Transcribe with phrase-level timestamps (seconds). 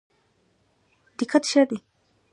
[1.19, 1.77] دقت ښه دی.